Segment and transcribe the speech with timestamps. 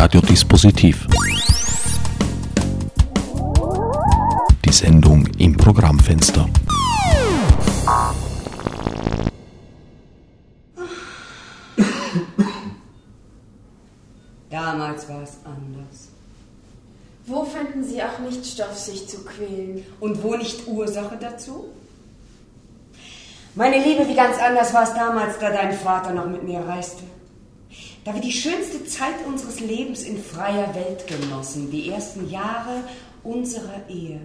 [0.00, 1.08] Radiodispositiv.
[4.64, 6.48] Die Sendung im Programmfenster.
[14.48, 16.10] Damals war es anders.
[17.26, 19.84] Wo fanden Sie auch nicht Stoff, sich zu quälen?
[19.98, 21.64] Und wo nicht Ursache dazu?
[23.56, 27.02] Meine Liebe, wie ganz anders war es damals, da dein Vater noch mit mir reiste.
[28.08, 32.82] Da wir die schönste Zeit unseres Lebens in freier Welt genossen, die ersten Jahre
[33.22, 34.18] unserer Ehe.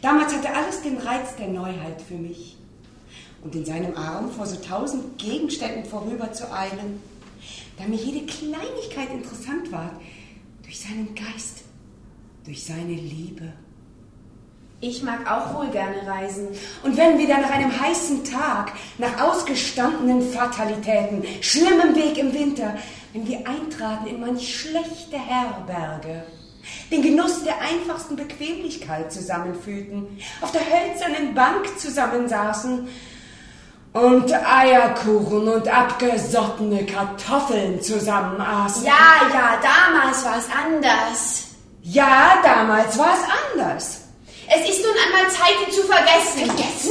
[0.00, 2.56] Damals hatte alles den Reiz der Neuheit für mich.
[3.42, 7.02] Und in seinem Arm vor so tausend Gegenständen vorüber zu eilen,
[7.76, 10.00] da mir jede Kleinigkeit interessant war,
[10.62, 11.64] durch seinen Geist,
[12.44, 13.52] durch seine Liebe.
[14.82, 16.48] Ich mag auch wohl gerne reisen.
[16.82, 22.74] Und wenn wir dann nach einem heißen Tag, nach ausgestandenen Fatalitäten, schlimmem Weg im Winter,
[23.12, 26.24] wenn wir eintraten in manch schlechte Herberge,
[26.90, 32.88] den Genuss der einfachsten Bequemlichkeit zusammenfühlten, auf der hölzernen Bank zusammensaßen
[33.92, 38.86] und Eierkuchen und abgesottene Kartoffeln zusammen aßen.
[38.86, 41.48] Ja, ja, damals war es anders.
[41.82, 44.09] Ja, damals war es anders.
[44.52, 46.44] Es ist nun einmal Zeit, ihn zu vergessen.
[46.44, 46.90] Vergessen?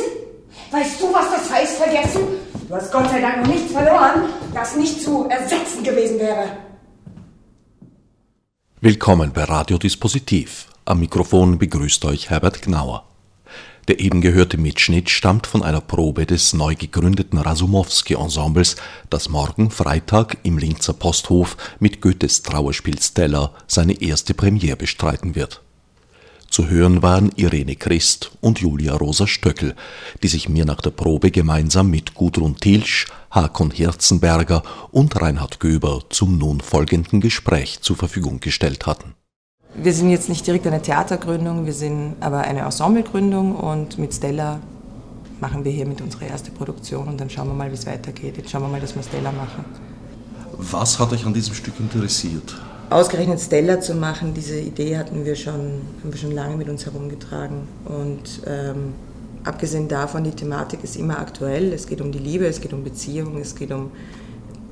[0.72, 2.22] Weißt du, was das heißt, vergessen?
[2.70, 6.56] Du hast Gott sei Dank noch nichts verloren, das nicht zu ersetzen gewesen wäre.
[8.80, 10.68] Willkommen bei Radiodispositiv.
[10.86, 13.04] Am Mikrofon begrüßt euch Herbert Gnauer.
[13.90, 18.78] Der eben gehörte Mitschnitt stammt von einer Probe des neu gegründeten Rasumowski-Ensembles,
[19.10, 25.62] das morgen Freitag im Linzer Posthof mit Goethes Trauerspiel Stella seine erste Premiere bestreiten wird.
[26.50, 29.76] Zu hören waren Irene Christ und Julia Rosa Stöckel,
[30.24, 36.02] die sich mir nach der Probe gemeinsam mit Gudrun Tilsch, Hakon Hirzenberger und Reinhard Göber
[36.10, 39.14] zum nun folgenden Gespräch zur Verfügung gestellt hatten.
[39.76, 44.60] Wir sind jetzt nicht direkt eine Theatergründung, wir sind aber eine Ensemblegründung und mit Stella
[45.40, 48.38] machen wir hier mit unserer ersten Produktion und dann schauen wir mal, wie es weitergeht.
[48.38, 49.64] Jetzt schauen wir mal, dass wir Stella machen.
[50.58, 52.56] Was hat euch an diesem Stück interessiert?
[52.90, 55.54] Ausgerechnet Stella zu machen, diese Idee hatten wir schon,
[56.02, 57.68] haben wir schon lange mit uns herumgetragen.
[57.86, 58.94] Und ähm,
[59.44, 61.72] abgesehen davon, die Thematik ist immer aktuell.
[61.72, 63.92] Es geht um die Liebe, es geht um Beziehungen, es geht um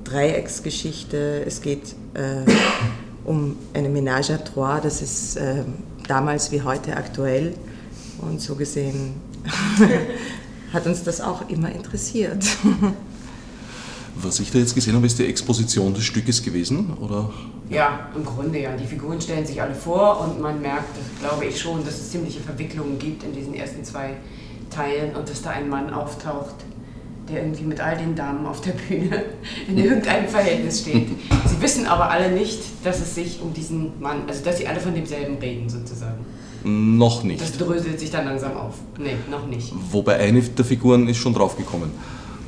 [0.04, 2.50] Dreiecksgeschichte, es geht äh,
[3.24, 4.80] um eine Ménage à trois.
[4.82, 5.64] Das ist äh,
[6.08, 7.54] damals wie heute aktuell.
[8.20, 9.14] Und so gesehen
[10.74, 12.44] hat uns das auch immer interessiert.
[14.22, 17.30] Was ich da jetzt gesehen habe, ist die Exposition des Stückes gewesen, oder?
[17.70, 18.76] Ja, im Grunde ja.
[18.76, 22.40] Die Figuren stellen sich alle vor und man merkt, glaube ich schon, dass es ziemliche
[22.40, 24.16] Verwicklungen gibt in diesen ersten zwei
[24.70, 26.56] Teilen und dass da ein Mann auftaucht,
[27.30, 29.24] der irgendwie mit all den Damen auf der Bühne
[29.68, 31.10] in irgendeinem Verhältnis steht.
[31.46, 34.80] Sie wissen aber alle nicht, dass es sich um diesen Mann, also dass sie alle
[34.80, 36.26] von demselben reden sozusagen.
[36.64, 37.40] Noch nicht.
[37.40, 38.76] Das dröselt sich dann langsam auf.
[38.98, 39.72] Nee, noch nicht.
[39.92, 41.92] Wobei eine der Figuren ist schon draufgekommen.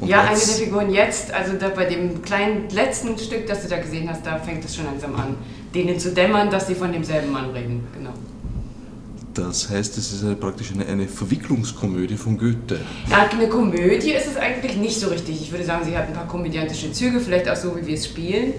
[0.01, 3.67] Und ja, eine der Figuren jetzt, also da bei dem kleinen letzten Stück, das du
[3.67, 5.35] da gesehen hast, da fängt es schon langsam an,
[5.75, 7.85] denen zu dämmern, dass sie von demselben Mann reden.
[7.93, 8.13] Genau.
[9.33, 12.79] Das heißt, es ist eine, praktisch eine, eine Verwicklungskomödie von Goethe.
[13.09, 15.41] Ja, eine Komödie ist es eigentlich nicht so richtig.
[15.41, 18.05] Ich würde sagen, sie hat ein paar komödiantische Züge, vielleicht auch so, wie wir es
[18.05, 18.53] spielen.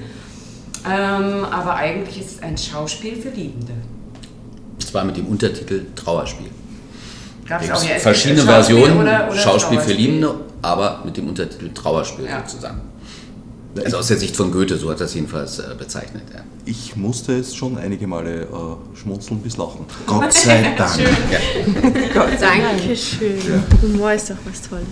[0.87, 3.73] Ähm, aber eigentlich ist es ein Schauspiel für Liebende.
[4.75, 6.49] Und zwar mit dem Untertitel Trauerspiel.
[7.47, 11.29] Gab es auch ja verschiedene Versionen, oder, oder Schauspiel, Schauspiel für Liebende, aber mit dem
[11.29, 12.43] Untertitel Trauerspiel ja.
[12.47, 12.81] sozusagen.
[13.77, 16.25] Also aus der Sicht von Goethe, so hat das jedenfalls äh, bezeichnet.
[16.35, 16.41] Ja.
[16.65, 19.87] Ich musste jetzt schon einige Male äh, schmunzeln bis lachen.
[20.07, 20.91] Gott sei Dank.
[20.91, 21.07] Schön.
[21.31, 22.27] Ja.
[22.41, 23.39] Dankeschön.
[23.39, 23.63] Ja.
[23.81, 24.87] Humor ist doch was Tolles.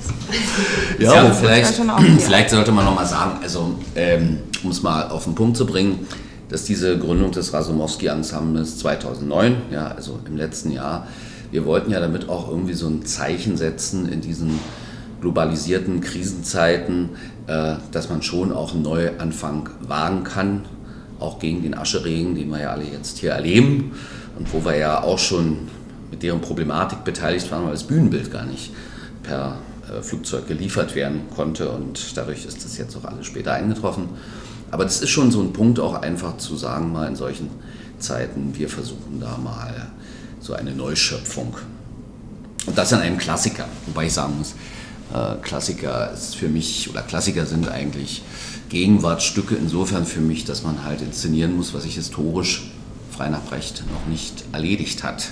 [0.99, 1.75] Ja, ja vielleicht,
[2.21, 6.07] vielleicht sollte man nochmal sagen, also ähm, um es mal auf den Punkt zu bringen,
[6.49, 11.09] dass diese Gründung des Rasumowski-Ensembles 2009, ja, also im letzten Jahr,
[11.51, 14.59] wir wollten ja damit auch irgendwie so ein Zeichen setzen in diesen
[15.21, 17.11] globalisierten Krisenzeiten,
[17.47, 20.65] äh, dass man schon auch einen Neuanfang wagen kann,
[21.19, 23.93] auch gegen den Ascheregen, den wir ja alle jetzt hier erleben
[24.39, 25.69] und wo wir ja auch schon
[26.11, 28.73] mit deren Problematik beteiligt waren, weil das Bühnenbild gar nicht
[29.23, 34.09] per äh, Flugzeug geliefert werden konnte und dadurch ist das jetzt auch alles später eingetroffen.
[34.71, 37.49] Aber das ist schon so ein Punkt, auch einfach zu sagen, mal in solchen
[37.99, 39.89] Zeiten, wir versuchen da mal
[40.41, 41.57] so eine Neuschöpfung.
[42.67, 44.55] Und das an einem Klassiker, wobei ich sagen muss,
[45.43, 48.23] Klassiker ist für mich, oder Klassiker sind eigentlich
[48.69, 52.71] Gegenwartsstücke insofern für mich, dass man halt inszenieren muss, was sich historisch
[53.11, 55.31] frei nach Brecht noch nicht erledigt hat.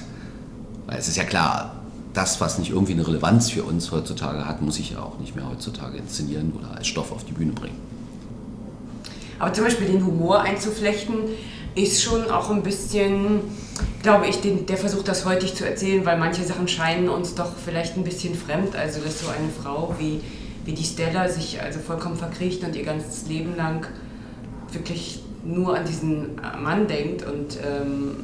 [0.86, 1.76] Weil es ist ja klar,
[2.14, 5.36] das, was nicht irgendwie eine Relevanz für uns heutzutage hat, muss ich ja auch nicht
[5.36, 7.76] mehr heutzutage inszenieren oder als Stoff auf die Bühne bringen.
[9.38, 11.16] Aber zum Beispiel den Humor einzuflechten,
[11.76, 13.42] ist schon auch ein bisschen,
[14.02, 17.52] glaube ich, den, der versucht das heutig zu erzählen, weil manche Sachen scheinen uns doch
[17.62, 18.74] vielleicht ein bisschen fremd.
[18.74, 20.20] Also, dass so eine Frau wie,
[20.64, 23.86] wie die Stella sich also vollkommen verkriecht und ihr ganzes Leben lang
[24.72, 28.16] wirklich nur an diesen Mann denkt und ähm,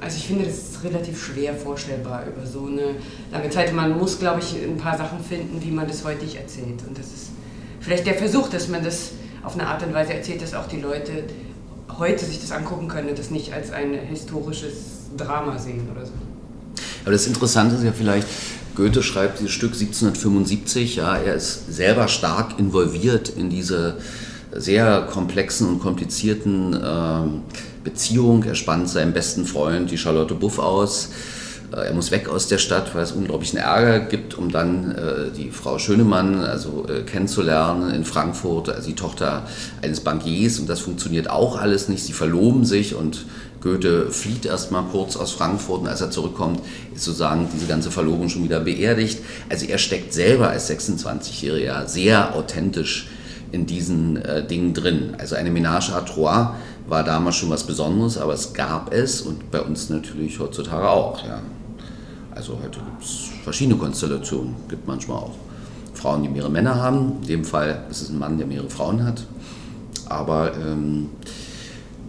[0.00, 2.94] also ich finde, das ist relativ schwer vorstellbar über so eine
[3.32, 3.72] lange Zeit.
[3.72, 6.82] Man muss, glaube ich, ein paar Sachen finden, wie man das heutig erzählt.
[6.86, 7.30] Und das ist
[7.80, 9.12] vielleicht der Versuch, dass man das
[9.42, 11.24] auf eine Art und Weise erzählt, dass auch die Leute
[11.96, 14.74] heute sich das angucken können und das nicht als ein historisches
[15.16, 16.12] Drama sehen oder so.
[17.02, 18.28] Aber das Interessante ist ja vielleicht,
[18.74, 23.96] Goethe schreibt dieses Stück 1775, ja, er ist selber stark involviert in diese
[24.52, 28.44] sehr komplexen und komplizierten äh, Beziehung.
[28.44, 31.10] Er spannt seinem besten Freund, die Charlotte Buff, aus.
[31.72, 35.30] Äh, er muss weg aus der Stadt, weil es unglaublichen Ärger gibt, um dann äh,
[35.36, 39.44] die Frau Schönemann also, äh, kennenzulernen in Frankfurt, also die Tochter
[39.82, 40.58] eines Bankiers.
[40.58, 42.04] Und das funktioniert auch alles nicht.
[42.04, 43.26] Sie verloben sich und
[43.60, 46.60] Goethe flieht erstmal kurz aus Frankfurt und als er zurückkommt,
[46.94, 49.18] ist sozusagen diese ganze Verlobung schon wieder beerdigt.
[49.48, 53.08] Also er steckt selber als 26-Jähriger sehr authentisch
[53.50, 55.16] in diesen äh, Dingen drin.
[55.18, 56.54] Also eine Ménage à trois
[56.86, 61.24] war damals schon was Besonderes, aber es gab es und bei uns natürlich heutzutage auch.
[61.24, 61.42] Ja.
[62.38, 64.54] Also heute gibt es verschiedene Konstellationen.
[64.68, 65.34] Gibt manchmal auch
[65.92, 67.14] Frauen, die mehrere Männer haben.
[67.22, 69.24] In dem Fall ist es ein Mann, der mehrere Frauen hat.
[70.08, 71.08] Aber ähm,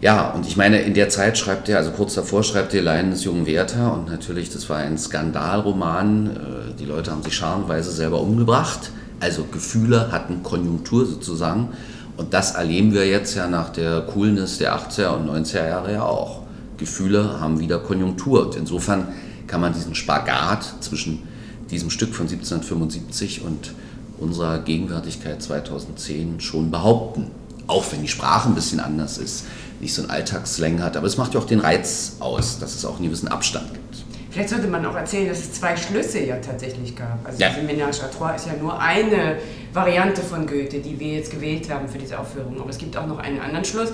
[0.01, 3.09] ja, und ich meine, in der Zeit schreibt er, also kurz davor schreibt er Leiden
[3.09, 6.27] des jungen Werther und natürlich, das war ein Skandalroman.
[6.27, 8.91] Äh, die Leute haben sich scharenweise selber umgebracht.
[9.19, 11.69] Also Gefühle hatten Konjunktur sozusagen.
[12.17, 16.03] Und das erleben wir jetzt ja nach der Coolness der 80er und 90er Jahre ja
[16.03, 16.43] auch.
[16.77, 18.45] Gefühle haben wieder Konjunktur.
[18.45, 19.07] Und insofern
[19.49, 21.27] kann man diesen Spagat zwischen
[21.69, 23.73] diesem Stück von 1775 und
[24.17, 27.31] unserer Gegenwärtigkeit 2010 schon behaupten.
[27.67, 29.45] Auch wenn die Sprache ein bisschen anders ist,
[29.79, 30.97] nicht so ein Alltagsslang hat.
[30.97, 33.89] Aber es macht ja auch den Reiz aus, dass es auch einen gewissen Abstand gibt.
[34.31, 37.25] Vielleicht sollte man auch erzählen, dass es zwei Schlüsse ja tatsächlich gab.
[37.25, 37.49] Also ja.
[37.49, 39.37] diese Ménage à trois ist ja nur eine
[39.73, 42.59] Variante von Goethe, die wir jetzt gewählt haben für diese Aufführung.
[42.59, 43.89] Aber es gibt auch noch einen anderen Schluss,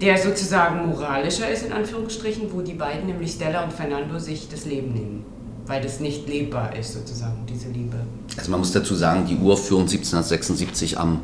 [0.00, 4.64] der sozusagen moralischer ist, in Anführungsstrichen, wo die beiden, nämlich Stella und Fernando, sich das
[4.64, 5.24] Leben nehmen.
[5.66, 7.96] Weil das nicht lebbar ist, sozusagen, diese Liebe.
[8.36, 11.22] Also man muss dazu sagen, die Uraufführung 1776 am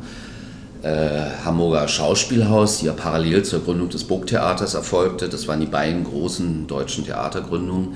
[0.81, 5.29] äh, Hamburger Schauspielhaus, die ja parallel zur Gründung des Burgtheaters erfolgte.
[5.29, 7.89] Das waren die beiden großen deutschen Theatergründungen.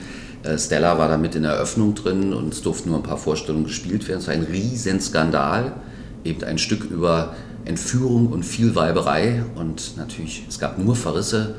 [0.43, 3.17] Äh, Stella war da mit in der Eröffnung drin und es durften nur ein paar
[3.17, 4.19] Vorstellungen gespielt werden.
[4.19, 5.73] Es war ein Riesenskandal,
[6.23, 7.35] eben ein Stück über
[7.65, 11.55] Entführung und viel Weiberei und natürlich, es gab nur Verrisse.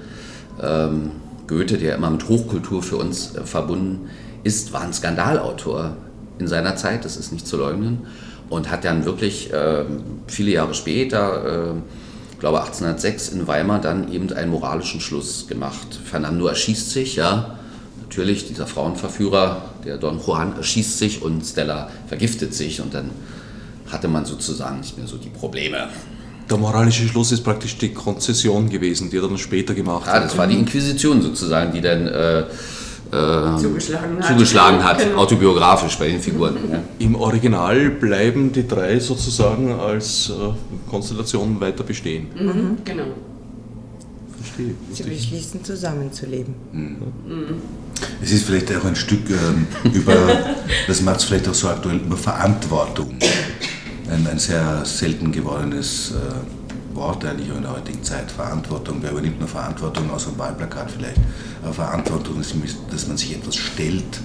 [0.63, 1.11] Ähm,
[1.47, 4.09] Goethe, der immer mit Hochkultur für uns äh, verbunden
[4.43, 5.97] ist, war ein Skandalautor
[6.39, 8.07] in seiner Zeit, das ist nicht zu leugnen,
[8.49, 9.85] und hat dann wirklich äh,
[10.27, 11.75] viele Jahre später, äh,
[12.33, 15.99] ich glaube 1806 in Weimar, dann eben einen moralischen Schluss gemacht.
[16.05, 17.59] Fernando erschießt sich, ja,
[18.03, 23.11] natürlich, dieser Frauenverführer, der Don Juan, erschießt sich und Stella vergiftet sich und dann
[23.91, 25.89] hatte man sozusagen nicht mehr so die Probleme.
[26.49, 30.23] Der moralische Schluss ist praktisch die Konzession gewesen, die er dann später gemacht ja, hat.
[30.23, 35.19] Ja, das war die Inquisition sozusagen, die dann äh, äh, zugeschlagen hat, zugeschlagen hat genau.
[35.19, 36.57] autobiografisch bei den Figuren.
[36.71, 36.83] Ja.
[36.99, 42.29] Im Original bleiben die drei sozusagen als äh, Konstellation weiter bestehen.
[42.37, 43.07] Mhm, genau
[44.57, 44.75] verstehe.
[44.93, 46.55] Sie beschließen, zusammenzuleben.
[46.73, 46.97] Mhm.
[48.23, 50.15] Es ist vielleicht auch ein Stück ähm, über,
[50.87, 53.17] das macht es vielleicht auch so aktuell, über Verantwortung.
[54.11, 58.31] Ein, ein sehr selten gewordenes äh, Wort eigentlich auch in der heutigen Zeit.
[58.31, 58.99] Verantwortung.
[59.01, 61.21] Wer übernimmt nur Verantwortung, außer dem Wahlplakat vielleicht?
[61.63, 62.55] Aber Verantwortung ist,
[62.91, 64.21] dass man sich etwas stellt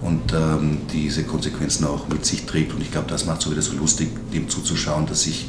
[0.00, 2.72] und ähm, diese Konsequenzen auch mit sich trägt.
[2.72, 5.46] Und ich glaube, das macht es so wieder so lustig, dem zuzuschauen, dass sich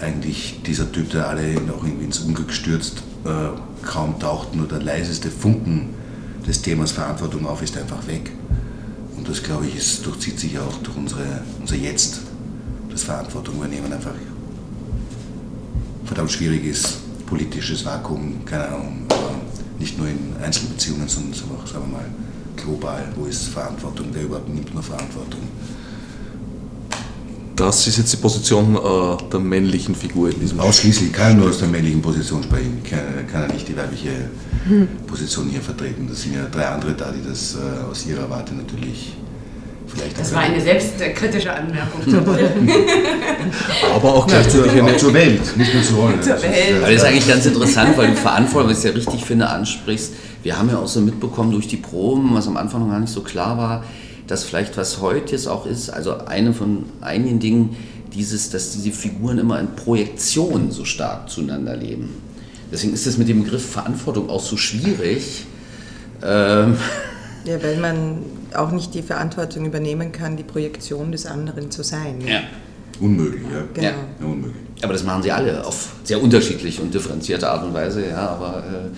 [0.00, 4.82] eigentlich dieser Typ, der alle noch irgendwie ins Unglück stürzt, äh, kaum taucht nur der
[4.82, 5.90] leiseste Funken
[6.46, 8.32] des Themas Verantwortung auf, ist einfach weg.
[9.22, 12.22] Und das, glaube ich, ist, durchzieht sich auch durch unsere, unser Jetzt,
[12.90, 14.10] das Verantwortung übernehmen einfach
[16.04, 19.36] verdammt schwierig ist, politisches Vakuum, keine Ahnung, aber
[19.78, 22.06] nicht nur in Einzelbeziehungen, sondern auch, sagen wir mal,
[22.56, 25.42] global, wo ist Verantwortung, wer überhaupt nimmt nur Verantwortung
[27.56, 31.58] das ist jetzt die Position äh, der männlichen Figur in diesem Ausschließlich kann nur aus
[31.58, 32.82] der männlichen Position sprechen.
[32.88, 34.10] Kann, kann ja nicht die weibliche
[34.66, 34.88] hm.
[35.06, 36.06] Position hier vertreten.
[36.08, 39.12] Das sind ja drei andere da, die das äh, aus ihrer Warte natürlich
[39.86, 40.18] vielleicht.
[40.18, 42.00] Das war eine selbstkritische Anmerkung.
[43.94, 46.20] Aber auch gleichzeitig ja, zur Welt, nicht nur zur Rolle.
[46.20, 46.44] Zur Welt.
[46.44, 49.48] Das ist, das ist eigentlich ganz interessant, weil du Verantwortung, was ich ja richtig finde,
[49.48, 50.12] ansprichst.
[50.42, 53.12] Wir haben ja auch so mitbekommen durch die Proben, was am Anfang noch gar nicht
[53.12, 53.84] so klar war,
[54.32, 57.76] dass vielleicht was heute jetzt auch ist, also eine von einigen Dingen,
[58.14, 62.08] dieses, dass diese Figuren immer in Projektionen so stark zueinander leben.
[62.72, 65.44] Deswegen ist es mit dem Begriff Verantwortung auch so schwierig.
[66.22, 66.78] Ähm
[67.44, 68.20] ja, weil man
[68.54, 72.22] auch nicht die Verantwortung übernehmen kann, die Projektion des anderen zu sein.
[72.26, 72.40] Ja.
[73.00, 73.64] Unmöglich, ja.
[73.74, 73.86] Genau.
[73.86, 73.94] Ja.
[74.18, 74.26] ja.
[74.26, 74.62] unmöglich.
[74.82, 78.64] Aber das machen sie alle auf sehr unterschiedliche und differenzierte Art und Weise, ja, aber
[78.66, 78.96] äh,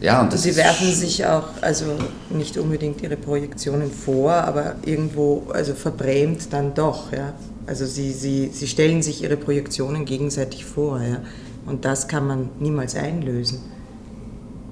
[0.00, 0.22] ja.
[0.22, 1.86] Und das sie werfen sich auch, also
[2.30, 7.34] nicht unbedingt ihre Projektionen vor, aber irgendwo, also verbrämt dann doch, ja.
[7.66, 11.20] Also sie, sie, sie stellen sich ihre Projektionen gegenseitig vor, ja.
[11.66, 13.60] Und das kann man niemals einlösen.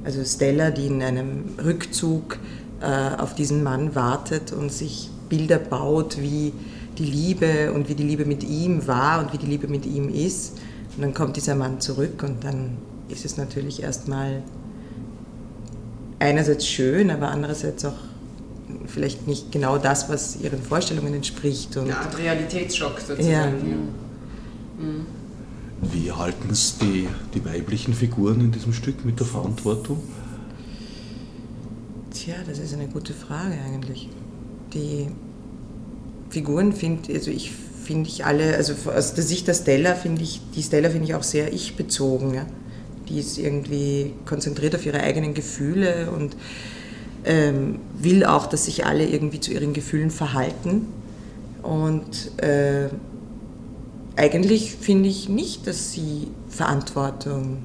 [0.04, 2.38] Also Stella, die in einem Rückzug
[2.80, 6.52] äh, auf diesen Mann wartet und sich Bilder baut, wie
[6.98, 10.08] die Liebe und wie die Liebe mit ihm war und wie die Liebe mit ihm
[10.08, 10.58] ist.
[10.96, 12.78] Und dann kommt dieser Mann zurück und dann
[13.08, 14.42] ist es natürlich erstmal
[16.18, 17.94] einerseits schön, aber andererseits auch
[18.86, 21.76] vielleicht nicht genau das, was ihren Vorstellungen entspricht.
[21.76, 23.22] Und Eine Art Realitätsschock sozusagen.
[23.28, 24.84] Ja.
[24.84, 25.06] Mhm.
[25.82, 30.02] Wie halten es die, die weiblichen Figuren in diesem Stück mit der Verantwortung?
[32.12, 34.08] Tja, das ist eine gute Frage eigentlich.
[34.72, 35.08] Die
[36.30, 37.52] Figuren finde also ich
[37.84, 41.14] finde ich alle, also aus der Sicht der Stella finde ich, die Stella finde ich
[41.14, 42.34] auch sehr ich-bezogen.
[42.34, 42.46] Ja?
[43.08, 46.36] Die ist irgendwie konzentriert auf ihre eigenen Gefühle und
[47.24, 50.86] ähm, will auch, dass sich alle irgendwie zu ihren Gefühlen verhalten.
[51.62, 52.88] Und äh,
[54.16, 57.58] eigentlich finde ich nicht, dass sie Verantwortung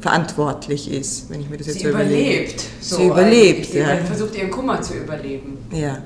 [0.00, 2.64] verantwortlich ist, wenn ich mir das jetzt sie so überlebt.
[2.80, 3.96] So sie überlebt, sie ja.
[3.98, 5.58] versucht ihren Kummer zu überleben.
[5.72, 5.98] Ja.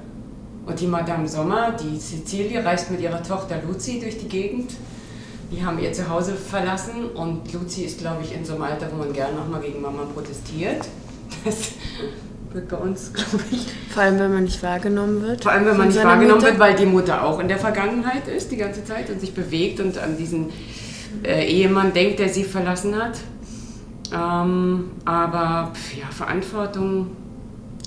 [0.67, 4.73] Und die Madame Sommer, die Cecilie, reist mit ihrer Tochter Luzi durch die Gegend.
[5.51, 8.97] Die haben ihr Zuhause verlassen und Luzi ist, glaube ich, in so einem Alter, wo
[8.97, 10.87] man gerne nochmal gegen Mama protestiert.
[11.45, 11.73] Das
[12.53, 13.67] wird bei uns, glaube ich.
[13.91, 15.43] Vor allem, wenn man nicht wahrgenommen wird.
[15.43, 16.47] Vor allem, wenn man nicht wahrgenommen Mutter.
[16.47, 19.81] wird, weil die Mutter auch in der Vergangenheit ist, die ganze Zeit und sich bewegt
[19.81, 20.51] und an diesen
[21.23, 23.19] äh, Ehemann denkt, der sie verlassen hat.
[24.13, 27.09] Ähm, aber ja, Verantwortung.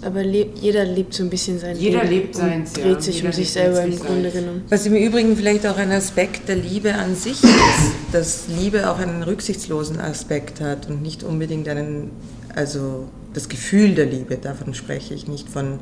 [0.01, 2.15] Aber leb, jeder lebt so ein bisschen sein jeder Leben.
[2.15, 3.01] lebt sein dreht ja.
[3.01, 4.63] sich jeder um sich selber im Grunde genommen.
[4.69, 7.53] Was im Übrigen vielleicht auch ein Aspekt der Liebe an sich ist,
[8.11, 12.11] dass Liebe auch einen rücksichtslosen Aspekt hat und nicht unbedingt einen,
[12.55, 15.79] also das Gefühl der Liebe, davon spreche ich nicht von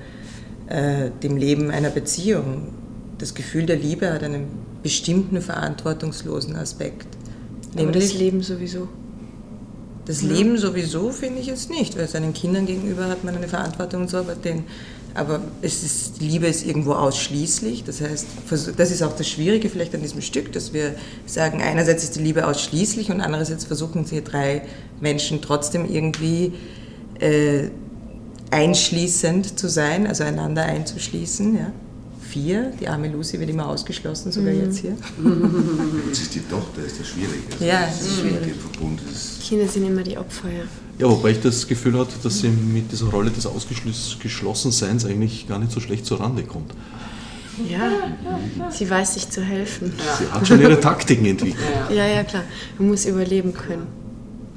[0.67, 2.73] äh, dem Leben einer Beziehung.
[3.19, 4.47] Das Gefühl der Liebe hat einen
[4.83, 7.07] bestimmten verantwortungslosen Aspekt.
[7.77, 8.87] Aber das Leben sowieso.
[10.07, 10.29] Das ja.
[10.29, 14.09] Leben sowieso finde ich es nicht, weil seinen Kindern gegenüber hat man eine Verantwortung und
[14.09, 14.63] so, aber, den,
[15.13, 17.83] aber es ist, Liebe ist irgendwo ausschließlich.
[17.83, 18.25] Das heißt,
[18.77, 20.95] das ist auch das Schwierige vielleicht an diesem Stück, dass wir
[21.25, 24.61] sagen, einerseits ist die Liebe ausschließlich und andererseits versuchen sie drei
[25.01, 26.53] Menschen trotzdem irgendwie
[27.19, 27.69] äh,
[28.49, 31.53] einschließend zu sein, also einander einzuschließen.
[31.55, 31.73] Ja
[32.29, 32.71] vier.
[32.79, 34.65] Die arme Lucy wird immer ausgeschlossen, sogar mhm.
[34.65, 34.97] jetzt hier.
[36.09, 37.41] Das ist die Tochter, ist das schwierig.
[37.51, 38.53] Also ja, das ist schwierig.
[39.47, 40.63] Kinder sind immer die Opfer, ja.
[40.99, 45.59] Ja, wobei ich das Gefühl hatte, dass sie mit dieser Rolle des Ausgeschlossenseins eigentlich gar
[45.59, 46.71] nicht so schlecht zur Rande kommt.
[47.69, 47.91] Ja,
[48.69, 49.93] sie weiß sich zu helfen.
[49.97, 50.15] Ja.
[50.15, 51.65] Sie hat schon ihre Taktiken entwickelt.
[51.89, 52.43] Ja, ja, klar.
[52.77, 53.87] Man muss überleben können.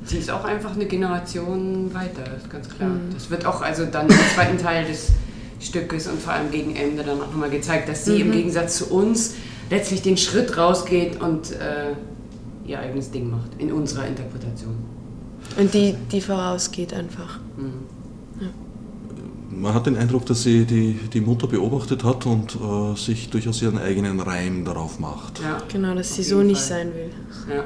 [0.04, 2.88] Sie ist auch einfach eine Generation weiter, ist ganz klar.
[2.88, 3.12] Mhm.
[3.14, 5.10] Das wird auch also dann im zweiten Teil des
[5.60, 8.20] Stückes und vor allem gegen Ende dann auch nochmal gezeigt, dass sie mhm.
[8.20, 9.34] im Gegensatz zu uns
[9.68, 11.94] letztlich den Schritt rausgeht und äh,
[12.66, 14.76] ihr eigenes Ding macht, in unserer Interpretation.
[15.58, 17.40] Und die, die vorausgeht einfach.
[17.56, 18.40] Mhm.
[18.40, 18.48] Ja.
[19.50, 23.60] Man hat den Eindruck, dass sie die, die Mutter beobachtet hat und äh, sich durchaus
[23.60, 25.40] ihren eigenen Reim darauf macht.
[25.40, 26.44] Ja, genau, dass sie so Fall.
[26.44, 27.10] nicht sein will.
[27.54, 27.64] Ja.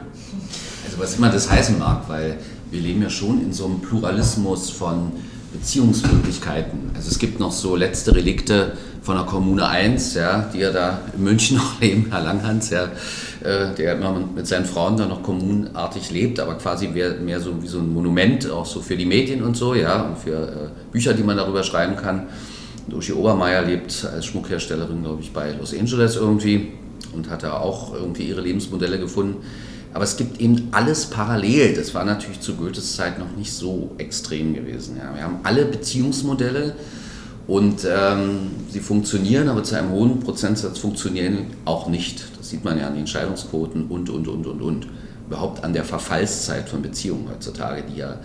[0.86, 2.38] Also was immer das heißen mag, weil
[2.70, 5.12] wir leben ja schon in so einem Pluralismus von
[5.54, 6.90] Beziehungsmöglichkeiten.
[6.94, 11.00] Also es gibt noch so letzte Relikte von der Kommune 1, ja, die ja da
[11.16, 12.84] in München noch leben, Herr Langhans, ja,
[13.42, 17.62] äh, der immer mit seinen Frauen da noch kommunartig lebt, aber quasi mehr, mehr so
[17.62, 20.90] wie so ein Monument, auch so für die Medien und so, ja, und für äh,
[20.92, 22.28] Bücher, die man darüber schreiben kann.
[22.86, 26.72] Und Uschi Obermeier lebt als Schmuckherstellerin, glaube ich, bei Los Angeles irgendwie
[27.14, 29.36] und hat da auch irgendwie ihre Lebensmodelle gefunden.
[29.94, 31.74] Aber es gibt eben alles parallel.
[31.74, 34.96] Das war natürlich zu Goethes Zeit noch nicht so extrem gewesen.
[34.96, 35.14] Ja.
[35.14, 36.74] Wir haben alle Beziehungsmodelle
[37.46, 42.24] und ähm, sie funktionieren, aber zu einem hohen Prozentsatz funktionieren auch nicht.
[42.36, 44.88] Das sieht man ja an den Scheidungsquoten und, und, und, und, und.
[45.28, 48.18] Überhaupt an der Verfallszeit von Beziehungen heutzutage, die ja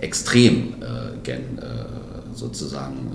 [0.00, 3.12] extrem äh, gen, äh, sozusagen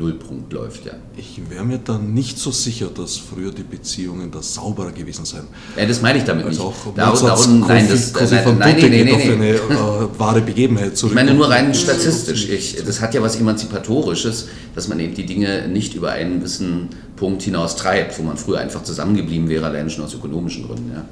[0.00, 0.92] Nullpunkt läuft, ja.
[1.16, 5.44] Ich wäre mir da nicht so sicher, dass früher die Beziehungen da sauberer gewesen seien.
[5.76, 6.86] Ja, das meine ich damit also nicht.
[6.86, 10.96] Auch da, darum, nein, das, das nein, nein, nein, nein, nein, eine äh, wahre Begebenheit
[10.96, 11.12] zurück.
[11.12, 12.48] Ich meine nur rein statistisch.
[12.48, 16.88] Ich, das hat ja was Emanzipatorisches, dass man eben die Dinge nicht über einen gewissen
[17.16, 20.90] Punkt hinaus treibt, wo man früher einfach zusammengeblieben wäre, allein schon aus ökonomischen Gründen.
[20.94, 21.04] Ja.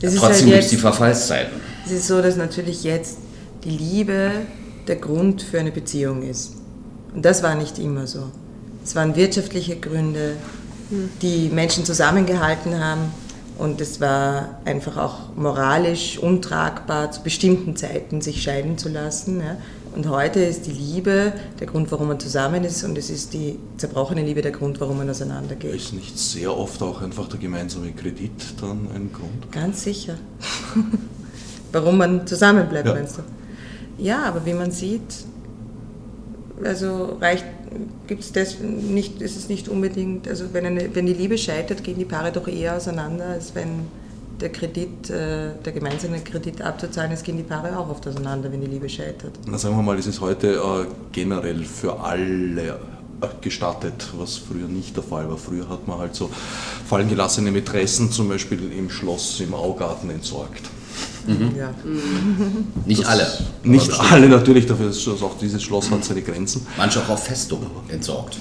[0.00, 1.60] Ja, trotzdem halt gibt es die Verfallszeiten.
[1.84, 3.18] Es ist so, dass natürlich jetzt
[3.64, 4.30] die Liebe
[4.86, 6.54] der Grund für eine Beziehung ist.
[7.16, 8.24] Und das war nicht immer so.
[8.84, 10.36] Es waren wirtschaftliche Gründe,
[11.22, 13.10] die Menschen zusammengehalten haben.
[13.58, 19.40] Und es war einfach auch moralisch untragbar, zu bestimmten Zeiten sich scheiden zu lassen.
[19.40, 19.56] Ja.
[19.94, 23.58] Und heute ist die Liebe der Grund, warum man zusammen ist, und es ist die
[23.78, 25.74] zerbrochene Liebe der Grund, warum man auseinandergeht.
[25.74, 29.50] Ist nicht sehr oft auch einfach der gemeinsame Kredit dann ein Grund?
[29.50, 30.16] Ganz sicher.
[31.72, 32.94] warum man zusammenbleibt, ja.
[32.94, 33.22] meinst du?
[33.96, 35.24] Ja, aber wie man sieht,
[36.64, 37.44] also reicht,
[38.06, 41.98] gibt's das nicht, ist es nicht unbedingt, also wenn, eine, wenn die Liebe scheitert, gehen
[41.98, 43.86] die Paare doch eher auseinander, als wenn
[44.40, 48.60] der Kredit, äh, der gemeinsame Kredit abzuzahlen ist, gehen die Paare auch oft auseinander, wenn
[48.60, 49.32] die Liebe scheitert.
[49.46, 52.78] Na sagen wir mal, ist es heute äh, generell für alle
[53.20, 55.38] äh, gestattet, was früher nicht der Fall war.
[55.38, 56.30] Früher hat man halt so
[56.86, 60.62] fallen gelassene Mätressen zum Beispiel im Schloss, im Augarten entsorgt.
[61.26, 61.56] Mhm.
[61.56, 61.74] Ja.
[62.84, 63.26] Nicht das alle.
[63.64, 66.66] Nicht alle natürlich, dafür ist auch dieses Schloss hat seine Grenzen.
[66.76, 68.38] Manche auch auf Festung entsorgt.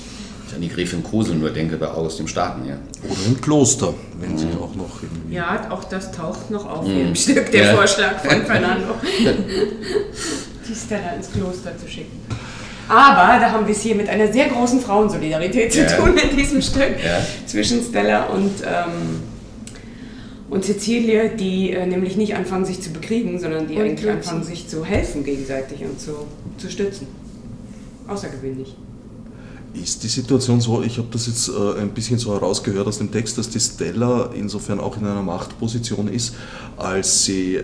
[0.48, 2.66] Ich an die Gräfin Kosel nur denke bei August dem Starken.
[2.66, 2.78] Ja.
[3.10, 4.38] Oder im Kloster, wenn mhm.
[4.38, 5.36] sie auch noch irgendwie.
[5.36, 7.08] Ja, auch das taucht noch auf mhm.
[7.08, 7.76] im Stück, der ja.
[7.76, 8.96] Vorschlag von Fernando.
[10.68, 12.22] die Stella ins Kloster zu schicken.
[12.88, 15.98] Aber da haben wir es hier mit einer sehr großen Frauensolidarität zu ja.
[15.98, 16.96] tun in diesem Stück
[17.48, 18.62] zwischen Stella und.
[18.62, 19.35] Ähm,
[20.50, 24.44] und Cecilie, die äh, nämlich nicht anfangen, sich zu bekriegen, sondern die und eigentlich anfangen,
[24.44, 26.12] sich zu helfen gegenseitig und zu,
[26.58, 27.08] zu stützen.
[28.08, 28.76] Außergewöhnlich.
[29.74, 33.12] Ist die Situation so, ich habe das jetzt äh, ein bisschen so herausgehört aus dem
[33.12, 36.36] Text, dass die Stella insofern auch in einer Machtposition ist,
[36.78, 37.64] als sie äh,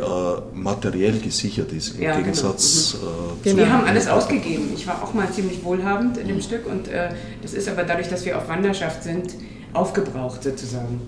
[0.54, 2.24] materiell gesichert ist, im ja, genau.
[2.24, 3.12] Gegensatz genau.
[3.12, 3.18] Mhm.
[3.18, 3.58] Äh, genau.
[3.58, 4.72] Wir haben alles ausgegeben.
[4.76, 6.42] Ich war auch mal ziemlich wohlhabend in dem mhm.
[6.42, 9.36] Stück und äh, das ist aber dadurch, dass wir auf Wanderschaft sind,
[9.72, 11.00] aufgebraucht sozusagen.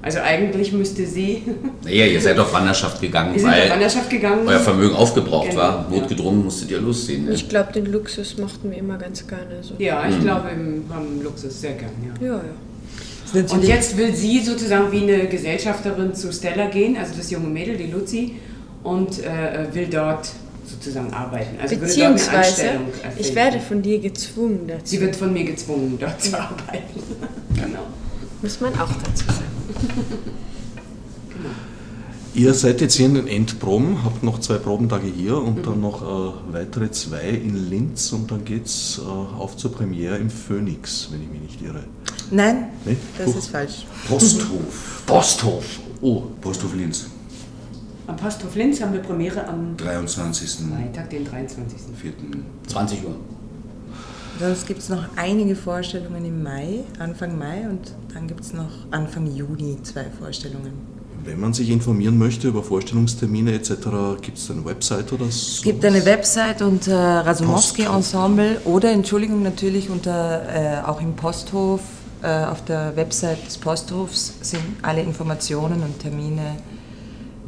[0.00, 1.42] Also eigentlich müsste sie.
[1.84, 4.46] Naja, ihr seid auf Wanderschaft gegangen, weil auf Wanderschaft gegangen.
[4.46, 5.88] euer Vermögen aufgebraucht genau, war.
[5.90, 6.44] Notgedrungen ja.
[6.44, 7.24] musstet ihr losziehen.
[7.24, 7.32] Ne?
[7.32, 9.62] Ich glaube, den Luxus machten wir immer ganz gerne.
[9.62, 9.74] So.
[9.78, 10.22] Ja, ich mhm.
[10.22, 11.94] glaube, wir haben Luxus sehr gerne.
[12.20, 12.34] Ja, ja.
[12.34, 13.42] ja.
[13.50, 17.76] Und jetzt will sie sozusagen wie eine Gesellschafterin zu Stella gehen, also das junge Mädel,
[17.76, 18.36] die Luzi,
[18.82, 20.30] und äh, will dort
[20.64, 21.58] sozusagen arbeiten.
[21.60, 22.80] Also Beziehungsweise,
[23.18, 24.82] ich werde von dir gezwungen dazu.
[24.84, 27.02] Sie wird von mir gezwungen, dort zu arbeiten.
[27.54, 27.86] genau.
[28.40, 29.47] Muss man auch dazu sagen.
[31.28, 31.50] Genau.
[32.34, 35.62] Ihr seid jetzt hier in den Endproben, habt noch zwei Probentage hier und mhm.
[35.62, 40.18] dann noch äh, weitere zwei in Linz und dann geht es äh, auf zur Premiere
[40.18, 41.84] im Phoenix, wenn ich mich nicht irre.
[42.30, 42.96] Nein, nee?
[43.16, 43.38] das Puh.
[43.38, 43.86] ist falsch.
[44.06, 45.02] Posthof.
[45.06, 45.80] Posthof.
[46.00, 47.06] Oh, Posthof Linz.
[48.06, 50.66] Am Posthof Linz haben wir Premiere am 23.
[50.70, 51.78] Freitag, den 23.
[51.96, 52.12] 4.
[52.68, 53.16] 20 Uhr.
[54.38, 58.70] Sonst gibt es noch einige Vorstellungen im Mai, Anfang Mai und dann gibt es noch
[58.92, 60.72] Anfang Juni zwei Vorstellungen.
[61.24, 63.70] Wenn man sich informieren möchte über Vorstellungstermine etc.,
[64.22, 65.30] gibt es eine Website oder so?
[65.30, 71.80] Es gibt eine Website unter Rasumowski Ensemble oder Entschuldigung natürlich unter äh, auch im Posthof.
[72.22, 76.56] Äh, auf der Website des Posthofs sind alle Informationen und Termine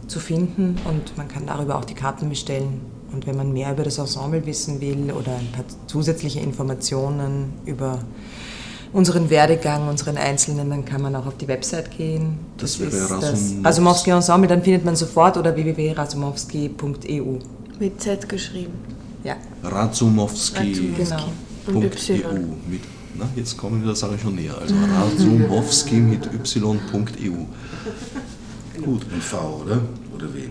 [0.08, 2.80] zu finden und man kann darüber auch die Karten bestellen.
[3.12, 7.98] Und wenn man mehr über das Ensemble wissen will oder ein paar zusätzliche Informationen über
[8.92, 12.38] unseren Werdegang, unseren Einzelnen, dann kann man auch auf die Website gehen.
[12.56, 13.60] Das, das wäre Rasumowski.
[13.64, 17.38] Rasumowski Ensemble, dann findet man sofort oder www.rasumowski.eu.
[17.78, 18.74] Mit Z geschrieben.
[19.24, 19.36] Ja.
[19.62, 20.92] Razumowski.
[20.96, 21.24] Genau.
[21.66, 22.20] Und Y.
[22.68, 22.80] Mit,
[23.16, 24.56] na, jetzt kommen wir der Sache schon näher.
[24.58, 27.46] Also Razumowski mit y.eu.
[28.82, 29.12] Gut.
[29.12, 29.80] Mit V, oder?
[30.14, 30.48] Oder W?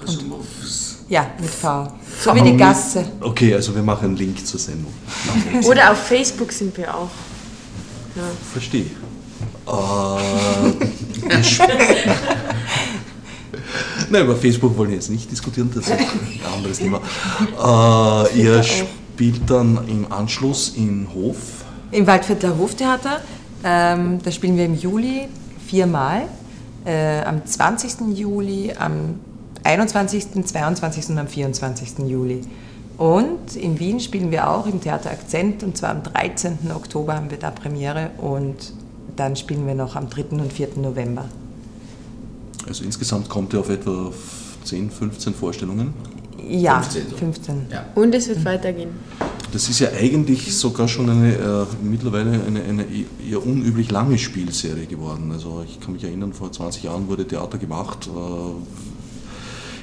[0.00, 0.89] Rasumovs.
[1.10, 1.88] Ja, mit V.
[2.20, 3.04] So wie die Gasse.
[3.20, 4.92] Okay, also wir machen einen Link zur Sendung.
[5.64, 7.10] Oder auf Facebook sind wir auch.
[8.14, 8.22] Ja.
[8.52, 8.86] Verstehe.
[9.66, 9.70] Äh,
[14.08, 17.00] Nein, über Facebook wollen wir jetzt nicht diskutieren, das ist ein anderes Thema.
[17.58, 21.64] Äh, ihr spielt dann im Anschluss in Hof.
[21.90, 23.20] Im Waldviertler Hoftheater.
[23.64, 25.26] Ähm, da spielen wir im Juli
[25.66, 26.28] viermal.
[26.84, 28.16] Äh, am 20.
[28.16, 29.16] Juli, am
[29.64, 31.10] 21., 22.
[31.10, 31.98] und am 24.
[32.06, 32.42] Juli.
[32.96, 36.58] Und in Wien spielen wir auch im Theater Akzent und zwar am 13.
[36.74, 38.74] Oktober haben wir da Premiere und
[39.16, 40.24] dann spielen wir noch am 3.
[40.32, 40.68] und 4.
[40.76, 41.24] November.
[42.68, 44.12] Also insgesamt kommt ihr auf etwa
[44.64, 45.94] 10, 15 Vorstellungen?
[46.46, 47.10] Ja, 15.
[47.10, 47.16] So.
[47.16, 47.66] 15.
[47.70, 47.86] Ja.
[47.94, 48.90] Und es wird weitergehen.
[49.52, 52.84] Das ist ja eigentlich sogar schon eine äh, mittlerweile eine, eine
[53.28, 55.32] eher unüblich lange Spielserie geworden.
[55.32, 58.08] Also ich kann mich erinnern, vor 20 Jahren wurde Theater gemacht.
[58.08, 58.89] Äh,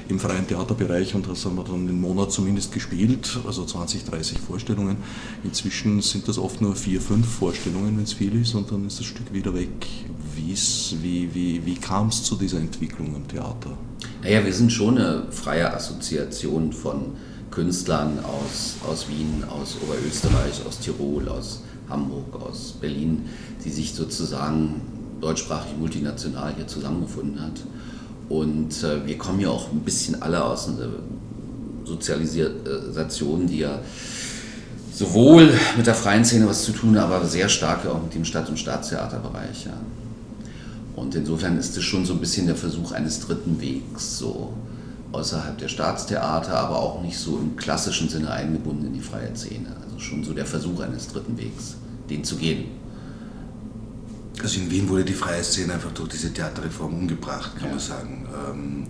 [0.08, 4.38] im freien Theaterbereich und das haben wir dann einen Monat zumindest gespielt, also 20, 30
[4.38, 4.96] Vorstellungen.
[5.44, 8.98] Inzwischen sind das oft nur vier, fünf Vorstellungen, wenn es viel ist, und dann ist
[8.98, 9.86] das Stück wieder weg.
[10.34, 13.76] Wie's, wie wie, wie kam es zu dieser Entwicklung im Theater?
[14.22, 17.12] Naja, wir sind schon eine freie Assoziation von
[17.50, 23.26] Künstlern aus, aus Wien, aus Oberösterreich, aus Tirol, aus Hamburg, aus Berlin,
[23.64, 24.80] die sich sozusagen
[25.20, 27.60] deutschsprachig multinational hier zusammengefunden hat.
[28.28, 30.88] Und äh, wir kommen ja auch ein bisschen alle aus einer
[31.84, 33.80] Sozialisation, die ja
[34.92, 38.48] sowohl mit der freien Szene was zu tun aber sehr stark auch mit dem Stadt-
[38.48, 39.66] und Staatstheaterbereich.
[39.66, 39.74] Ja.
[40.96, 44.52] Und insofern ist es schon so ein bisschen der Versuch eines dritten Wegs, so
[45.12, 49.68] außerhalb der Staatstheater, aber auch nicht so im klassischen Sinne eingebunden in die freie Szene.
[49.84, 51.76] Also schon so der Versuch eines dritten Wegs,
[52.10, 52.64] den zu gehen.
[54.42, 57.70] Also in Wien wurde die freie Szene einfach durch diese Theaterreform umgebracht, kann ja.
[57.70, 58.26] man sagen.
[58.50, 58.86] Ähm,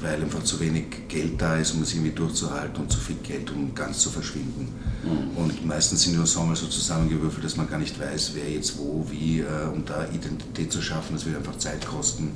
[0.00, 3.50] weil einfach zu wenig Geld da ist, um es irgendwie durchzuhalten und zu viel Geld,
[3.50, 4.68] um ganz zu verschwinden.
[5.02, 5.36] Mhm.
[5.36, 9.06] Und meistens sind die Ensembles so zusammengewürfelt, dass man gar nicht weiß, wer jetzt wo,
[9.10, 11.14] wie, äh, um da Identität zu schaffen.
[11.14, 12.32] Das wird einfach Zeit kosten,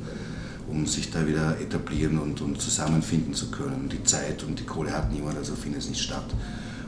[0.68, 3.90] um sich da wieder etablieren und, und zusammenfinden zu können.
[3.90, 6.26] Die Zeit und die Kohle hat niemand, also findet es nicht statt.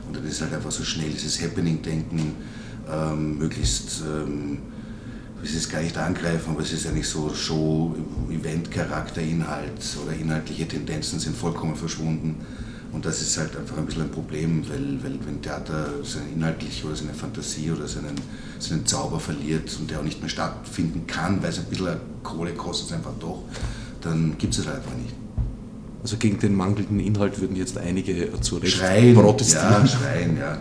[0.07, 2.35] Und dann ist halt einfach so schnell dieses Happening-Denken,
[2.91, 4.01] ähm, möglichst...
[4.01, 4.57] Ähm,
[5.43, 7.95] will es gar nicht angreifen, aber es ist eigentlich so Show,
[8.29, 9.71] Event-Charakter, Inhalt
[10.03, 12.37] oder inhaltliche Tendenzen sind vollkommen verschwunden.
[12.93, 16.85] Und das ist halt einfach ein bisschen ein Problem, weil, weil wenn Theater seine inhaltliche
[16.85, 18.15] oder seine Fantasie oder seinen,
[18.59, 22.53] seinen Zauber verliert und der auch nicht mehr stattfinden kann, weil es ein bisschen Kohle
[22.53, 23.43] kostet einfach doch,
[24.01, 25.15] dann gibt es es halt einfach nicht.
[26.03, 29.71] Also gegen den mangelnden Inhalt würden jetzt einige zu Recht schreien, protestieren.
[29.71, 30.57] Ja, schreien, ja.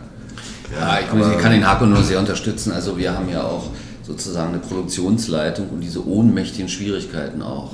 [0.73, 2.73] Ja, ja ich, ich kann den Hako nur sehr unterstützen.
[2.73, 3.69] Also wir haben ja auch
[4.03, 7.73] sozusagen eine Produktionsleitung und diese ohnmächtigen Schwierigkeiten auch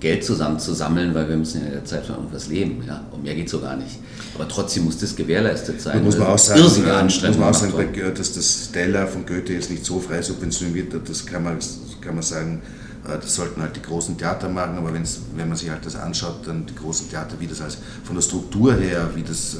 [0.00, 2.82] Geld zusammenzusammeln, weil wir müssen in der Zeit von irgendwas leben.
[2.86, 3.04] Ja?
[3.10, 3.98] Um mehr geht es so gar nicht.
[4.34, 5.98] Aber trotzdem muss das gewährleistet sein.
[5.98, 9.54] Da muss man auch sagen, irrsinnige muss man auch sagen dass das Stella von Goethe
[9.54, 11.58] jetzt nicht so frei subventioniert wird, das kann man,
[12.00, 12.62] kann man sagen,
[13.04, 16.46] äh, das sollten halt die großen Theater machen, aber wenn man sich halt das anschaut,
[16.46, 19.58] dann die großen Theater, wie das als von der Struktur her, wie das äh,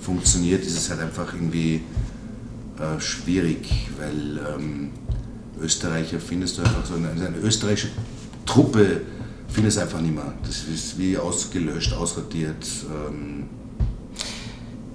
[0.00, 1.82] funktioniert, ist es halt einfach irgendwie
[2.78, 4.90] äh, schwierig, weil ähm,
[5.60, 7.88] Österreicher findest du einfach so, eine, eine österreichische
[8.46, 9.02] Truppe
[9.48, 10.32] findest du einfach nicht mehr.
[10.44, 12.66] Das ist wie ausgelöscht, ausradiert.
[12.88, 13.48] Ähm,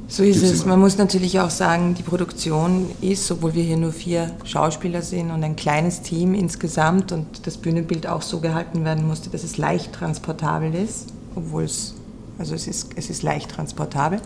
[0.07, 0.65] so ist es.
[0.65, 5.31] Man muss natürlich auch sagen, die Produktion ist, obwohl wir hier nur vier Schauspieler sind
[5.31, 9.57] und ein kleines Team insgesamt und das Bühnenbild auch so gehalten werden musste, dass es
[9.57, 11.95] leicht transportabel ist, obwohl es,
[12.37, 14.21] also es ist, es ist leicht transportabel.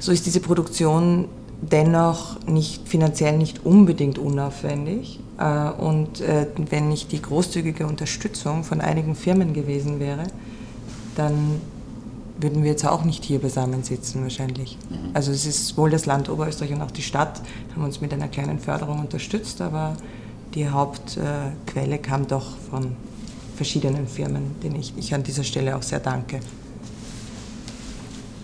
[0.00, 1.28] So ist diese Produktion
[1.60, 5.20] dennoch nicht, finanziell nicht unbedingt unaufwendig.
[5.38, 10.24] Äh, und äh, wenn nicht die großzügige Unterstützung von einigen Firmen gewesen wäre,
[11.14, 11.60] dann
[12.38, 14.76] würden wir jetzt auch nicht hier beisammen sitzen wahrscheinlich.
[14.90, 15.10] Mhm.
[15.14, 17.40] Also es ist wohl das Land Oberösterreich und auch die Stadt
[17.74, 19.96] haben uns mit einer kleinen Förderung unterstützt, aber
[20.54, 22.96] die Hauptquelle kam doch von
[23.56, 26.40] verschiedenen Firmen, denen ich, ich an dieser Stelle auch sehr danke.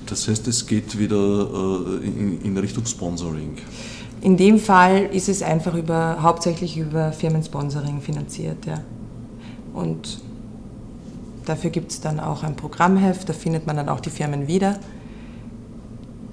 [0.07, 1.17] Das heißt, es geht wieder
[2.03, 3.57] äh, in, in Richtung Sponsoring.
[4.23, 8.65] In dem Fall ist es einfach über, hauptsächlich über Firmensponsoring finanziert.
[8.67, 8.81] Ja.
[9.75, 10.21] Und
[11.45, 14.79] dafür gibt es dann auch ein Programmheft, da findet man dann auch die Firmen wieder,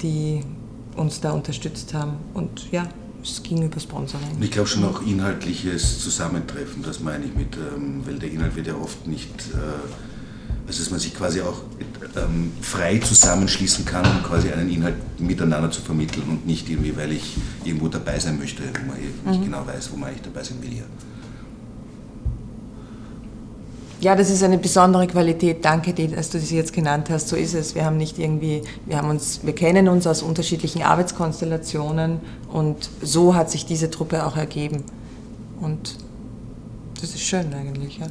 [0.03, 0.41] die
[0.95, 2.13] uns da unterstützt haben.
[2.35, 2.87] Und ja,
[3.23, 4.37] es ging über Sponsoring.
[4.39, 8.67] ich glaube schon auch inhaltliches Zusammentreffen, das meine ich mit, ähm, weil der Inhalt wird
[8.67, 9.31] ja oft nicht.
[9.53, 10.08] Äh,
[10.69, 11.63] also dass man sich quasi auch
[12.15, 17.11] ähm, frei zusammenschließen kann, um quasi einen Inhalt miteinander zu vermitteln und nicht irgendwie, weil
[17.11, 19.45] ich irgendwo dabei sein möchte, wo man eh nicht mhm.
[19.45, 20.77] genau weiß, wo man eigentlich dabei sein will.
[20.77, 20.83] Ja.
[24.01, 25.65] Ja, das ist eine besondere Qualität.
[25.65, 27.29] Danke, dass du sie jetzt genannt hast.
[27.29, 27.73] So ist es.
[27.73, 32.19] Wir haben nicht irgendwie, wir haben uns, wir kennen uns aus unterschiedlichen Arbeitskonstellationen
[32.53, 34.83] und so hat sich diese Truppe auch ergeben.
[35.59, 35.95] Und
[37.01, 38.07] das ist schön eigentlich, ja.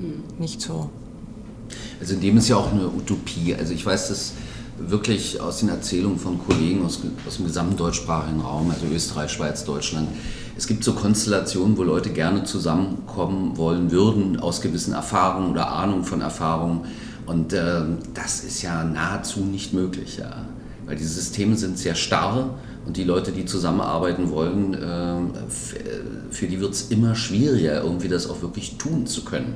[0.00, 0.24] Mhm.
[0.40, 0.90] Nicht so
[2.00, 3.54] also in dem ist ja auch eine Utopie.
[3.54, 4.32] Also ich weiß das
[4.78, 9.64] wirklich aus den Erzählungen von Kollegen aus, aus dem gesamten deutschsprachigen Raum, also Österreich, Schweiz,
[9.64, 10.08] Deutschland.
[10.56, 16.04] Es gibt so Konstellationen, wo Leute gerne zusammenkommen wollen würden aus gewissen Erfahrungen oder Ahnung
[16.04, 16.82] von Erfahrungen.
[17.26, 17.82] Und äh,
[18.14, 20.46] das ist ja nahezu nicht möglich, ja.
[20.86, 25.50] Weil die Systeme sind sehr starr und die Leute, die zusammenarbeiten wollen, äh,
[26.30, 29.54] für die wird es immer schwieriger, irgendwie das auch wirklich tun zu können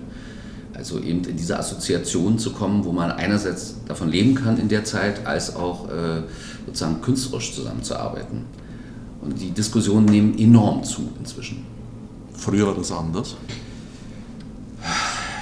[0.75, 4.85] Also eben in diese Assoziation zu kommen, wo man einerseits davon leben kann in der
[4.85, 6.23] Zeit, als auch äh,
[6.67, 8.45] sozusagen künstlerisch zusammenzuarbeiten.
[9.21, 11.65] Und die Diskussionen nehmen enorm zu inzwischen.
[12.35, 13.37] Früher war das anders?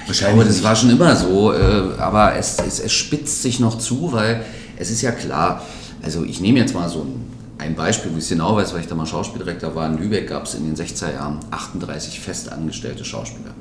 [0.09, 3.77] Ich glaube, das war schon immer so, äh, aber es, es, es spitzt sich noch
[3.77, 4.45] zu, weil
[4.77, 5.65] es ist ja klar,
[6.01, 8.81] also ich nehme jetzt mal so ein ein Beispiel, wo ich es genau weiß, weil
[8.81, 13.05] ich da mal Schauspieldirektor war, in Lübeck gab es in den 60er Jahren 38 festangestellte
[13.05, 13.53] Schauspieler.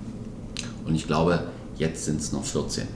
[0.85, 1.45] Und ich glaube,
[1.77, 2.87] jetzt sind es noch 14.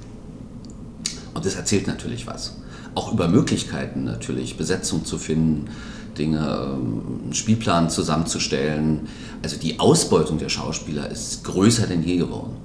[1.35, 2.57] Und das erzählt natürlich was.
[2.95, 5.69] Auch über Möglichkeiten natürlich, Besetzung zu finden,
[6.17, 9.09] Dinge, ähm, einen Spielplan zusammenzustellen.
[9.43, 12.57] Also die Ausbeutung der Schauspieler ist größer denn je geworden.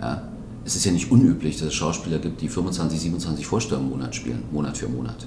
[0.00, 0.28] Ja?
[0.64, 4.14] Es ist ja nicht unüblich, dass es Schauspieler gibt, die 25, 27 Vorstellungen im Monat
[4.14, 5.26] spielen, Monat für Monat.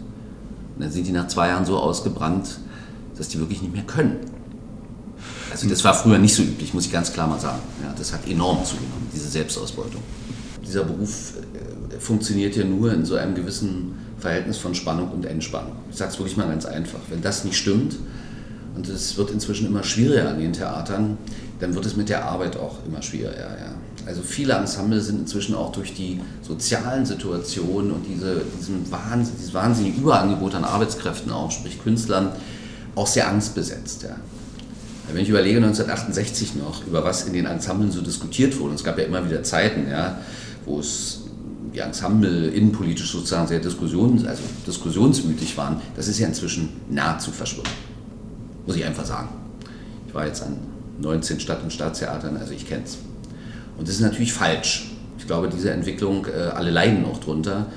[0.75, 2.59] Und dann sind die nach zwei Jahren so ausgebrannt,
[3.17, 4.17] dass die wirklich nicht mehr können.
[5.51, 7.59] Also das war früher nicht so üblich, muss ich ganz klar mal sagen.
[7.83, 10.01] Ja, das hat enorm zugenommen, diese Selbstausbeutung.
[10.73, 15.75] Dieser Beruf äh, funktioniert ja nur in so einem gewissen Verhältnis von Spannung und Entspannung.
[15.91, 16.97] Ich sage es wirklich mal ganz einfach.
[17.11, 17.95] Wenn das nicht stimmt,
[18.75, 21.19] und es wird inzwischen immer schwieriger an den Theatern,
[21.59, 23.51] dann wird es mit der Arbeit auch immer schwieriger.
[23.51, 23.75] Ja.
[24.07, 29.53] Also viele Ensemble sind inzwischen auch durch die sozialen Situationen und diese, diesen Wahnsinn, dieses
[29.53, 32.31] wahnsinnige Überangebot an Arbeitskräften auch, sprich Künstlern,
[32.95, 34.01] auch sehr angstbesetzt.
[34.01, 34.15] Ja.
[35.11, 38.83] Wenn ich überlege, 1968 noch, über was in den Ensemblen so diskutiert wurde, und es
[38.83, 40.17] gab ja immer wieder Zeiten, ja,
[40.65, 41.21] wo es
[41.73, 47.71] die Ensemble innenpolitisch sozusagen sehr diskussions, also diskussionsmütig waren, das ist ja inzwischen nahezu verschwunden.
[48.65, 49.29] Muss ich einfach sagen.
[50.07, 50.57] Ich war jetzt an
[51.01, 52.97] 19 Stadt- und Staatstheatern, also ich kenne es.
[53.77, 54.91] Und das ist natürlich falsch.
[55.17, 57.67] Ich glaube, diese Entwicklung, äh, alle leiden auch drunter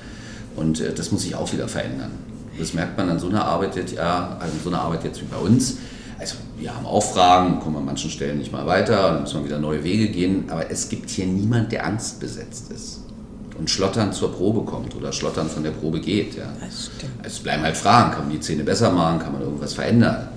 [0.55, 2.11] und äh, das muss sich auch wieder verändern.
[2.59, 5.37] Das merkt man an so einer Arbeit ja, an so einer Arbeit jetzt wie bei
[5.37, 5.77] uns.
[6.19, 9.45] Also wir haben auch Fragen, kommen an manchen Stellen nicht mal weiter, dann muss man
[9.45, 13.01] wieder neue Wege gehen, aber es gibt hier niemand, der angstbesetzt ist
[13.57, 16.35] und schlottern zur Probe kommt oder schlottern von der Probe geht.
[16.35, 16.45] Ja.
[16.59, 17.13] Das stimmt.
[17.19, 20.29] Also es bleiben halt Fragen, kann man die Zähne besser machen, kann man irgendwas verändern?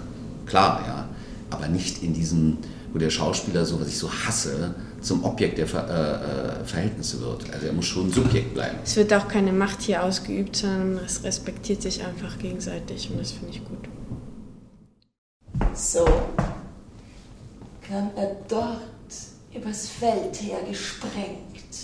[0.46, 1.08] Klar, ja,
[1.50, 2.58] aber nicht in diesem,
[2.92, 7.20] wo der Schauspieler so, was ich so hasse, zum Objekt der Ver äh, äh, Verhältnisse
[7.20, 7.44] wird.
[7.52, 8.78] Also er muss schon Subjekt bleiben.
[8.84, 13.32] Es wird auch keine Macht hier ausgeübt, sondern es respektiert sich einfach gegenseitig und das
[13.32, 13.88] finde ich gut.
[15.80, 16.04] So
[17.88, 18.80] kam er dort
[19.54, 21.74] übers Feld her gesprengt.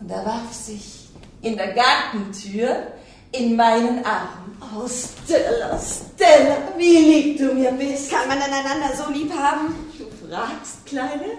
[0.00, 1.10] Und er warf sich
[1.42, 2.86] in der Gartentür
[3.32, 4.56] in meinen Arm.
[4.60, 8.10] Oh, Stella, Stella, wie lieb du mir bist.
[8.10, 9.74] Kann man einander so lieb haben?
[9.98, 11.36] Du fragst, Kleine?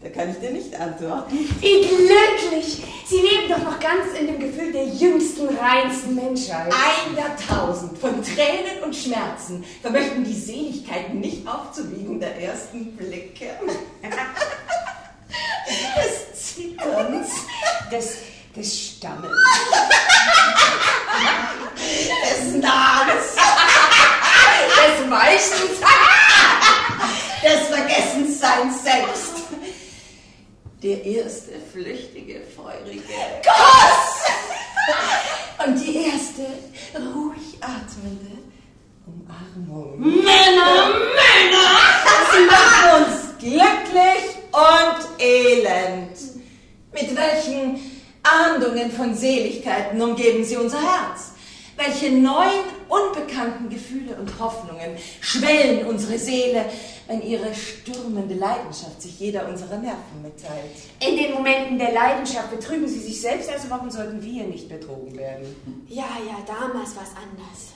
[0.00, 1.36] Da kann ich dir nicht antworten.
[1.60, 2.84] Wie glücklich!
[3.06, 6.72] Sie leben doch noch ganz in dem Gefühl der jüngsten, reinsten Menschheit.
[6.72, 13.50] Ein Jahrtausend von Tränen und Schmerzen vermöchten die Seligkeiten nicht aufzuwiegen der ersten Blicke.
[15.96, 17.30] des Zitterns,
[17.92, 18.16] des,
[18.56, 19.36] des Stammelns,
[22.24, 23.36] des Nahens,
[24.76, 25.80] des Weichens,
[27.42, 29.34] des Vergessensseins selbst.
[30.82, 33.02] Der erste flüchtige, feurige
[33.42, 34.18] Kuss
[35.66, 36.42] und die erste
[36.94, 38.38] ruhig atmende
[39.06, 39.98] Umarmung.
[39.98, 41.68] Männer, Männer!
[42.32, 46.16] Sie machen uns glücklich und elend.
[46.92, 47.80] Mit welchen
[48.22, 51.32] Ahndungen von Seligkeiten umgeben sie unser Herz?
[51.78, 56.64] Welche neuen, unbekannten Gefühle und Hoffnungen schwellen unsere Seele,
[57.06, 60.72] wenn ihre stürmende Leidenschaft sich jeder unserer Nerven mitteilt.
[60.98, 65.16] In den Momenten der Leidenschaft betrügen sie sich selbst, also warum sollten wir nicht betrogen
[65.16, 65.54] werden?
[65.86, 67.74] Ja, ja, damals war es anders.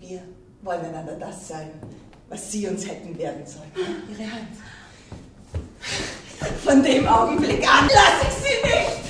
[0.00, 0.20] Wir
[0.62, 1.70] wollen einander das sein,
[2.28, 3.70] was sie uns hätten werden sollen.
[4.10, 4.48] Ihre Hand.
[6.64, 9.07] Von dem Augenblick an lasse ich sie nicht.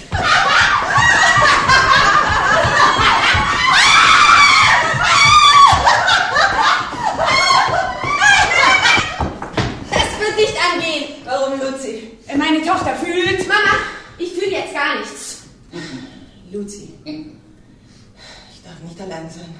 [12.68, 13.48] Tochter fühlt.
[13.48, 13.78] Mama,
[14.18, 15.44] ich fühle jetzt gar nichts.
[16.52, 19.54] Luzi, ich darf nicht allein sein.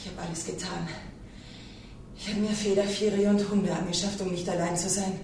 [0.00, 0.88] Ich habe alles getan.
[2.16, 5.20] Ich habe mir Feder, Federviere und Hunde angeschafft, um nicht allein zu sein.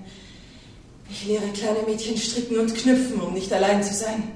[1.10, 4.32] Ich lehre kleine Mädchen stricken und knüpfen, um nicht allein zu sein.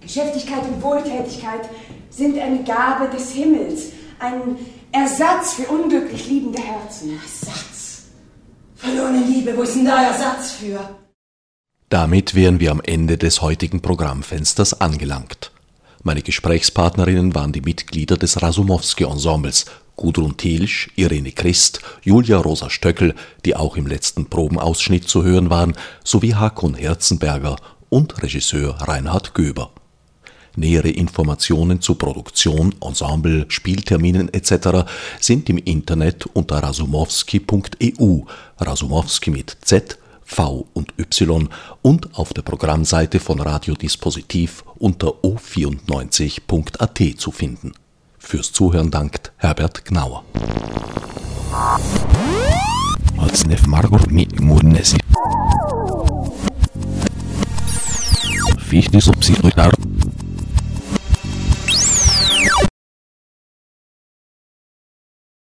[0.00, 1.68] Geschäftigkeit und Wohltätigkeit
[2.10, 3.86] sind eine Gabe des Himmels,
[4.18, 4.56] ein
[4.92, 7.18] Ersatz für unglücklich liebende Herzen.
[7.20, 7.65] Ersatz?
[8.76, 10.78] Verlorene Liebe, wo ist denn da Ersatz für?
[11.88, 15.50] Damit wären wir am Ende des heutigen Programmfensters angelangt.
[16.02, 19.64] Meine Gesprächspartnerinnen waren die Mitglieder des Rasumowski-Ensembles,
[19.96, 23.14] Gudrun Thielsch, Irene Christ, Julia Rosa Stöckel,
[23.46, 27.56] die auch im letzten Probenausschnitt zu hören waren, sowie Hakon Herzenberger
[27.88, 29.70] und Regisseur Reinhard Göber.
[30.56, 34.88] Nähere Informationen zu Produktion, Ensemble, Spielterminen etc.
[35.20, 38.22] sind im Internet unter rasumowski.eu,
[38.58, 41.48] Rasumowski mit Z, V und Y
[41.82, 47.72] und auf der Programmseite von Radiodispositiv unter o94.at zu finden.
[48.18, 50.24] Fürs Zuhören dankt Herbert Gnauer.
[58.58, 59.72] Fichte subsidiar